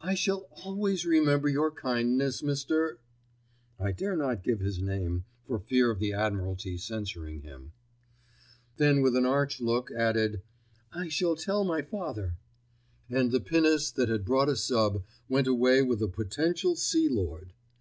[0.00, 2.98] "I shall always remember your kindness, Mr.——"
[3.80, 7.72] (I dare not give his name for fear of the Admiralty censuring him).
[8.76, 10.42] Then with an arch look added,
[10.92, 12.36] "I shall tell my father."
[13.10, 15.02] And the pinnace that had brought a sub.
[15.28, 17.52] went away with a potential Sea Lord.